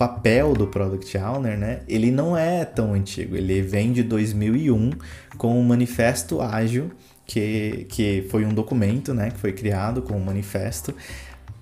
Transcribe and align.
papel 0.00 0.54
do 0.54 0.66
Product 0.66 1.18
Owner, 1.18 1.58
né, 1.58 1.80
ele 1.86 2.10
não 2.10 2.34
é 2.34 2.64
tão 2.64 2.94
antigo. 2.94 3.36
Ele 3.36 3.60
vem 3.60 3.92
de 3.92 4.02
2001 4.02 4.92
com 5.36 5.60
o 5.60 5.62
Manifesto 5.62 6.40
Ágil, 6.40 6.90
que, 7.26 7.84
que 7.86 8.26
foi 8.30 8.46
um 8.46 8.54
documento 8.54 9.12
né, 9.12 9.30
que 9.30 9.36
foi 9.36 9.52
criado 9.52 10.00
com 10.00 10.14
o 10.14 10.24
manifesto 10.24 10.94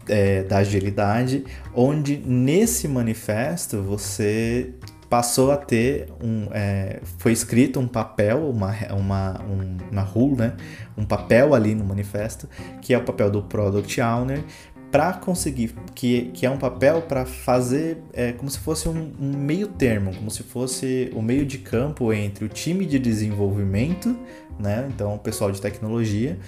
é, 0.06 0.44
da 0.44 0.58
agilidade, 0.58 1.44
onde 1.74 2.16
nesse 2.16 2.86
manifesto 2.86 3.82
você 3.82 4.72
passou 5.10 5.50
a 5.50 5.56
ter 5.56 6.08
um 6.22 6.46
é, 6.52 7.00
foi 7.18 7.32
escrito 7.32 7.80
um 7.80 7.88
papel 7.88 8.50
uma 8.50 8.74
uma 8.92 9.40
um, 9.40 9.76
uma 9.90 10.02
rule 10.02 10.36
né 10.36 10.52
um 10.98 11.04
papel 11.06 11.54
ali 11.54 11.74
no 11.74 11.82
manifesto 11.82 12.46
que 12.82 12.92
é 12.92 12.98
o 12.98 13.02
papel 13.02 13.30
do 13.30 13.42
product 13.42 13.98
owner 14.02 14.44
para 14.90 15.12
conseguir 15.12 15.74
que, 15.94 16.30
que 16.32 16.46
é 16.46 16.50
um 16.50 16.56
papel 16.56 17.02
para 17.02 17.26
fazer 17.26 17.98
é, 18.12 18.32
como 18.32 18.50
se 18.50 18.58
fosse 18.58 18.88
um, 18.88 19.12
um, 19.20 19.36
meio 19.36 19.68
termo 19.68 20.14
como 20.14 20.30
se 20.30 20.42
fosse 20.42 21.10
o 21.14 21.20
meio 21.20 21.44
de 21.44 21.58
campo 21.58 22.12
entre 22.12 22.44
o 22.44 22.48
time 22.48 22.86
de 22.86 22.98
desenvolvimento 22.98 24.18
né 24.58 24.88
então 24.92 25.14
o 25.14 25.18
pessoal 25.18 25.52
de 25.52 25.60
tecnologia 25.60 26.38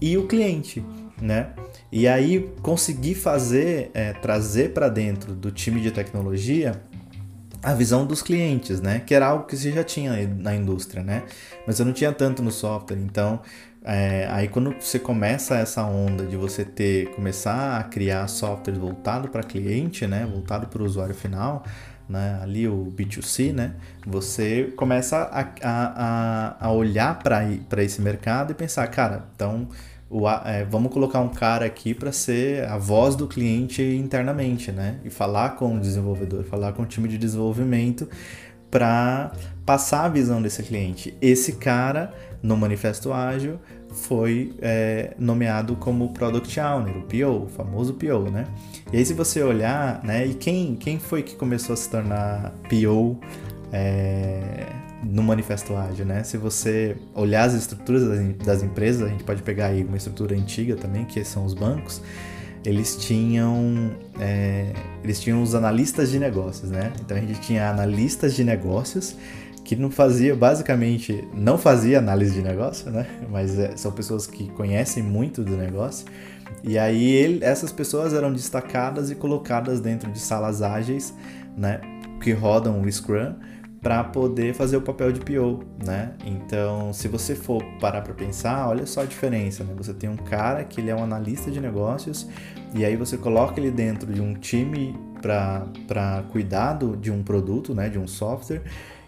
e 0.00 0.16
o 0.16 0.26
cliente 0.26 0.84
né? 1.20 1.50
E 1.90 2.06
aí 2.06 2.48
conseguir 2.62 3.14
fazer 3.14 3.90
é, 3.94 4.12
trazer 4.12 4.72
para 4.72 4.88
dentro 4.88 5.34
do 5.34 5.50
time 5.50 5.80
de 5.80 5.90
tecnologia 5.90 6.80
a 7.62 7.74
visão 7.74 8.06
dos 8.06 8.22
clientes, 8.22 8.80
né? 8.80 9.00
Que 9.00 9.14
era 9.14 9.26
algo 9.26 9.44
que 9.44 9.56
você 9.56 9.72
já 9.72 9.84
tinha 9.84 10.12
na 10.28 10.54
indústria, 10.54 11.02
né? 11.02 11.24
Mas 11.66 11.78
eu 11.78 11.86
não 11.86 11.92
tinha 11.92 12.12
tanto 12.12 12.42
no 12.42 12.50
software. 12.50 12.98
Então, 12.98 13.40
é, 13.84 14.26
aí 14.30 14.48
quando 14.48 14.74
você 14.78 14.98
começa 14.98 15.56
essa 15.56 15.82
onda 15.84 16.24
de 16.24 16.36
você 16.36 16.64
ter 16.64 17.10
começar 17.12 17.78
a 17.78 17.84
criar 17.84 18.26
software 18.28 18.74
voltado 18.74 19.28
para 19.28 19.42
cliente, 19.42 20.06
né? 20.06 20.26
Voltado 20.30 20.66
para 20.66 20.82
o 20.82 20.86
usuário 20.86 21.14
final, 21.14 21.64
né? 22.08 22.38
Ali 22.42 22.68
o 22.68 22.92
B2C, 22.96 23.52
né? 23.52 23.74
Você 24.06 24.72
começa 24.76 25.18
a, 25.18 25.48
a, 25.62 26.66
a 26.66 26.72
olhar 26.72 27.18
para 27.18 27.82
esse 27.82 28.00
mercado 28.00 28.52
e 28.52 28.54
pensar, 28.54 28.86
cara, 28.88 29.24
então 29.34 29.68
o, 30.10 30.28
é, 30.28 30.64
vamos 30.64 30.92
colocar 30.92 31.20
um 31.20 31.28
cara 31.28 31.66
aqui 31.66 31.92
para 31.92 32.12
ser 32.12 32.64
a 32.64 32.78
voz 32.78 33.14
do 33.14 33.26
cliente 33.26 33.82
internamente, 33.82 34.72
né? 34.72 34.98
E 35.04 35.10
falar 35.10 35.50
com 35.50 35.76
o 35.76 35.80
desenvolvedor, 35.80 36.44
falar 36.44 36.72
com 36.72 36.82
o 36.82 36.86
time 36.86 37.08
de 37.08 37.18
desenvolvimento 37.18 38.08
para 38.70 39.32
passar 39.66 40.04
a 40.04 40.08
visão 40.08 40.40
desse 40.40 40.62
cliente. 40.62 41.14
Esse 41.20 41.52
cara, 41.52 42.12
no 42.42 42.56
Manifesto 42.56 43.12
Ágil, 43.12 43.58
foi 43.90 44.54
é, 44.60 45.14
nomeado 45.18 45.76
como 45.76 46.12
Product 46.12 46.58
Owner, 46.60 46.96
o 46.96 47.02
PO, 47.02 47.44
o 47.44 47.48
famoso 47.48 47.94
PO, 47.94 48.30
né? 48.30 48.46
E 48.92 48.96
aí 48.96 49.04
se 49.04 49.12
você 49.12 49.42
olhar, 49.42 50.02
né? 50.02 50.26
E 50.26 50.34
quem, 50.34 50.74
quem 50.74 50.98
foi 50.98 51.22
que 51.22 51.34
começou 51.34 51.74
a 51.74 51.76
se 51.76 51.90
tornar 51.90 52.52
PO 52.68 53.18
é, 53.72 54.66
no 55.02 55.22
Manifesto 55.22 55.76
Ágil, 55.76 56.04
né? 56.04 56.24
Se 56.24 56.36
você 56.36 56.96
olhar 57.14 57.44
as 57.44 57.54
estruturas 57.54 58.02
das, 58.38 58.62
empresas, 58.62 59.02
a 59.02 59.08
gente 59.08 59.24
pode 59.24 59.42
pegar 59.42 59.66
aí 59.66 59.84
uma 59.84 59.96
estrutura 59.96 60.34
antiga 60.34 60.76
também, 60.76 61.04
que 61.04 61.22
são 61.24 61.44
os 61.44 61.54
bancos, 61.54 62.02
eles 62.64 62.96
tinham 62.96 63.92
é, 64.18 64.72
eles 65.02 65.20
tinham 65.20 65.42
os 65.42 65.54
analistas 65.54 66.10
de 66.10 66.18
negócios, 66.18 66.70
né? 66.70 66.92
Então 67.00 67.16
a 67.16 67.20
gente 67.20 67.40
tinha 67.40 67.70
analistas 67.70 68.34
de 68.34 68.42
negócios 68.42 69.16
que 69.64 69.76
não 69.76 69.90
fazia 69.90 70.34
basicamente 70.34 71.26
não 71.32 71.56
fazia 71.56 71.98
análise 71.98 72.34
de 72.34 72.42
negócio, 72.42 72.90
né? 72.90 73.06
Mas 73.30 73.56
é, 73.58 73.76
são 73.76 73.92
pessoas 73.92 74.26
que 74.26 74.50
conhecem 74.50 75.02
muito 75.02 75.44
do 75.44 75.56
negócio. 75.56 76.06
E 76.64 76.76
aí 76.76 77.08
ele, 77.12 77.44
essas 77.44 77.70
pessoas 77.70 78.12
eram 78.12 78.32
destacadas 78.32 79.10
e 79.10 79.14
colocadas 79.14 79.80
dentro 79.80 80.10
de 80.10 80.18
salas 80.18 80.60
ágeis, 80.60 81.14
né? 81.56 81.80
Que 82.20 82.32
rodam 82.32 82.82
o 82.82 82.90
Scrum 82.90 83.34
para 83.80 84.02
poder 84.02 84.54
fazer 84.54 84.76
o 84.76 84.82
papel 84.82 85.12
de 85.12 85.20
PO, 85.20 85.64
né? 85.84 86.14
Então, 86.24 86.92
se 86.92 87.06
você 87.06 87.34
for 87.34 87.62
parar 87.80 88.02
para 88.02 88.12
pensar, 88.12 88.68
olha 88.68 88.84
só 88.86 89.02
a 89.02 89.04
diferença, 89.04 89.62
né? 89.62 89.72
Você 89.76 89.94
tem 89.94 90.10
um 90.10 90.16
cara 90.16 90.64
que 90.64 90.80
ele 90.80 90.90
é 90.90 90.94
um 90.94 91.02
analista 91.02 91.50
de 91.50 91.60
negócios 91.60 92.28
e 92.74 92.84
aí 92.84 92.96
você 92.96 93.16
coloca 93.16 93.60
ele 93.60 93.70
dentro 93.70 94.12
de 94.12 94.20
um 94.20 94.34
time 94.34 94.98
para 95.22 96.24
cuidado 96.30 96.96
de 96.96 97.10
um 97.10 97.22
produto, 97.22 97.74
né? 97.74 97.88
De 97.88 97.98
um 97.98 98.08
software 98.08 98.62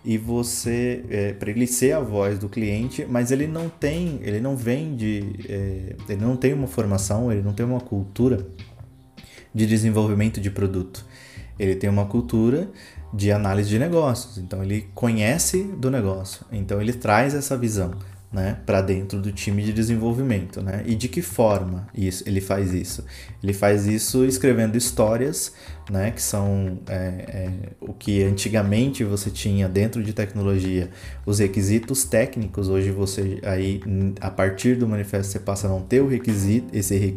e 0.05 0.17
você 0.17 1.05
é, 1.11 1.33
para 1.33 1.51
ele 1.51 1.67
ser 1.67 1.93
a 1.93 2.01
voz 2.01 2.39
do 2.39 2.49
cliente, 2.49 3.05
mas 3.09 3.31
ele 3.31 3.47
não 3.47 3.69
tem, 3.69 4.19
ele 4.23 4.41
não 4.41 4.57
vem 4.57 4.97
de, 4.97 5.35
é, 5.49 5.97
ele 6.09 6.25
não 6.25 6.37
tem 6.37 6.55
uma 6.55 6.67
formação, 6.67 7.31
ele 7.31 7.43
não 7.43 7.53
tem 7.53 7.67
uma 7.67 7.81
cultura 7.81 8.47
de 9.55 9.67
desenvolvimento 9.67 10.41
de 10.41 10.51
produto. 10.51 11.05
Ele 11.61 11.77
tem 11.77 11.91
uma 11.91 12.07
cultura 12.07 12.71
de 13.13 13.31
análise 13.31 13.69
de 13.69 13.79
negócios. 13.79 14.39
Então 14.39 14.63
ele 14.63 14.89
conhece 14.95 15.63
do 15.65 15.91
negócio. 15.91 16.47
Então 16.51 16.81
ele 16.81 16.93
traz 16.93 17.35
essa 17.35 17.57
visão 17.57 17.95
né, 18.33 18.59
para 18.65 18.81
dentro 18.81 19.21
do 19.21 19.33
time 19.33 19.63
de 19.63 19.73
desenvolvimento, 19.73 20.63
né? 20.63 20.85
E 20.87 20.95
de 20.95 21.09
que 21.09 21.21
forma 21.21 21.89
isso, 21.93 22.23
ele 22.27 22.41
faz 22.41 22.73
isso? 22.73 23.05
Ele 23.43 23.53
faz 23.53 23.87
isso 23.87 24.25
escrevendo 24.25 24.77
histórias, 24.77 25.53
né, 25.91 26.11
que 26.11 26.23
são 26.23 26.79
é, 26.89 26.95
é, 26.95 27.51
o 27.81 27.93
que 27.93 28.23
antigamente 28.23 29.05
você 29.05 29.31
tinha 29.31 29.69
dentro 29.69 30.03
de 30.03 30.13
tecnologia, 30.13 30.91
os 31.27 31.39
requisitos 31.39 32.05
técnicos. 32.05 32.69
Hoje 32.69 32.91
você 32.91 33.41
aí 33.43 33.81
a 34.21 34.31
partir 34.31 34.77
do 34.77 34.87
manifesto 34.87 35.33
você 35.33 35.39
passa 35.39 35.67
a 35.67 35.71
não 35.71 35.83
ter 35.83 36.01
o 36.01 36.09
requisito, 36.09 36.69
esse 36.73 37.15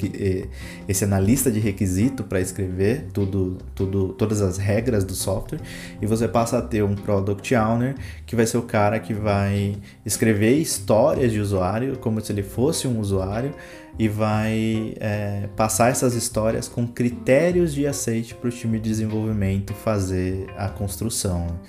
esse 0.87 1.03
analista 1.03 1.51
de 1.51 1.59
requisito 1.59 2.23
para 2.23 2.41
escrever 2.41 3.07
tudo, 3.13 3.57
tudo, 3.75 4.09
todas 4.13 4.41
as 4.41 4.57
regras 4.57 5.03
do 5.03 5.13
software 5.13 5.59
e 6.01 6.05
você 6.05 6.27
passa 6.27 6.57
a 6.57 6.61
ter 6.61 6.83
um 6.83 6.95
product 6.95 7.55
owner 7.55 7.95
que 8.25 8.35
vai 8.35 8.45
ser 8.45 8.57
o 8.57 8.63
cara 8.63 8.99
que 8.99 9.13
vai 9.13 9.77
escrever 10.05 10.57
histórias 10.57 11.13
histórias 11.13 11.31
de 11.31 11.39
usuário, 11.39 11.97
como 11.97 12.21
se 12.21 12.31
ele 12.31 12.43
fosse 12.43 12.87
um 12.87 12.99
usuário, 12.99 13.53
e 13.97 14.07
vai 14.07 14.95
é, 14.99 15.47
passar 15.55 15.91
essas 15.91 16.15
histórias 16.15 16.67
com 16.67 16.87
critérios 16.87 17.73
de 17.73 17.85
aceite 17.85 18.33
para 18.33 18.47
o 18.47 18.51
time 18.63 18.79
de 18.79 18.89
desenvolvimento 18.89 19.73
fazer 19.73 20.47
a 20.57 20.69
construção. 20.69 21.59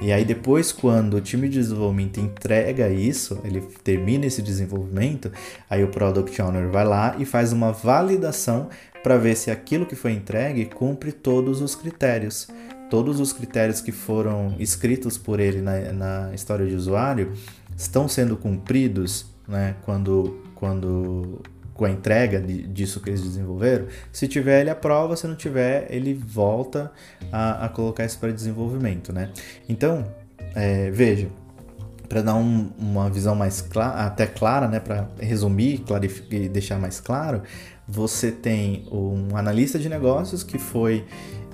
E 0.00 0.12
aí 0.12 0.24
depois, 0.24 0.70
quando 0.70 1.14
o 1.14 1.20
time 1.20 1.48
de 1.48 1.58
desenvolvimento 1.58 2.20
entrega 2.20 2.88
isso, 2.88 3.40
ele 3.44 3.60
termina 3.82 4.26
esse 4.26 4.40
desenvolvimento, 4.40 5.32
aí 5.68 5.82
o 5.82 5.88
Product 5.88 6.40
Owner 6.40 6.68
vai 6.68 6.84
lá 6.84 7.16
e 7.18 7.24
faz 7.24 7.52
uma 7.52 7.72
validação 7.72 8.68
para 9.02 9.16
ver 9.16 9.36
se 9.36 9.50
aquilo 9.50 9.86
que 9.86 9.96
foi 9.96 10.12
entregue 10.12 10.66
cumpre 10.66 11.12
todos 11.12 11.60
os 11.60 11.74
critérios. 11.74 12.48
Todos 12.88 13.18
os 13.18 13.32
critérios 13.32 13.80
que 13.80 13.90
foram 13.90 14.54
escritos 14.58 15.18
por 15.18 15.40
ele 15.40 15.60
na, 15.60 15.92
na 15.92 16.34
história 16.34 16.66
de 16.66 16.74
usuário 16.74 17.32
estão 17.76 18.06
sendo 18.06 18.36
cumpridos 18.36 19.26
né, 19.48 19.74
quando, 19.84 20.40
quando 20.54 21.40
com 21.74 21.84
a 21.84 21.90
entrega 21.90 22.40
de, 22.40 22.62
disso 22.62 23.00
que 23.00 23.10
eles 23.10 23.22
desenvolveram. 23.22 23.86
Se 24.12 24.26
tiver, 24.26 24.60
ele 24.60 24.70
aprova, 24.70 25.16
se 25.16 25.26
não 25.26 25.34
tiver, 25.34 25.86
ele 25.90 26.14
volta 26.14 26.90
a, 27.30 27.66
a 27.66 27.68
colocar 27.68 28.04
isso 28.04 28.18
para 28.18 28.32
desenvolvimento. 28.32 29.12
Né? 29.12 29.30
Então, 29.68 30.06
é, 30.54 30.90
para 32.08 32.22
dar 32.22 32.34
um, 32.36 32.70
uma 32.78 33.10
visão 33.10 33.34
mais 33.34 33.60
clara, 33.60 34.06
até 34.06 34.26
clara, 34.26 34.68
né, 34.68 34.78
para 34.78 35.08
resumir 35.18 35.84
e 36.30 36.48
deixar 36.48 36.78
mais 36.78 37.00
claro, 37.00 37.42
você 37.88 38.30
tem 38.30 38.86
um 38.90 39.36
analista 39.36 39.78
de 39.78 39.88
negócios 39.88 40.42
que 40.42 40.58
foi 40.58 41.04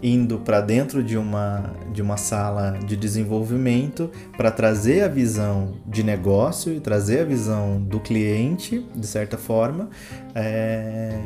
indo 0.03 0.39
para 0.39 0.61
dentro 0.61 1.03
de 1.03 1.17
uma, 1.17 1.73
de 1.93 2.01
uma 2.01 2.17
sala 2.17 2.79
de 2.87 2.97
desenvolvimento 2.97 4.11
para 4.37 4.51
trazer 4.51 5.03
a 5.03 5.09
visão 5.09 5.75
de 5.87 6.03
negócio 6.03 6.73
e 6.73 6.81
trazer 6.81 7.21
a 7.21 7.25
visão 7.25 7.81
do 7.81 8.01
cliente, 8.01 8.87
de 8.95 9.07
certa 9.07 9.37
forma, 9.37 9.91
é, 10.35 11.19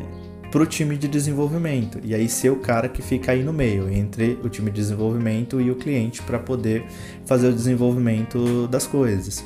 para 0.51 0.63
o 0.63 0.67
time 0.67 0.97
de 0.97 1.09
desenvolvimento. 1.09 1.99
E 2.05 2.15
aí 2.15 2.29
ser 2.29 2.51
o 2.51 2.57
cara 2.57 2.89
que 2.89 3.03
fica 3.03 3.33
aí 3.33 3.43
no 3.43 3.53
meio, 3.53 3.91
entre 3.91 4.39
o 4.43 4.49
time 4.49 4.71
de 4.71 4.77
desenvolvimento 4.77 5.61
e 5.61 5.71
o 5.71 5.75
cliente, 5.75 6.23
para 6.23 6.39
poder 6.39 6.85
fazer 7.27 7.49
o 7.49 7.53
desenvolvimento 7.53 8.69
das 8.69 8.87
coisas. 8.87 9.45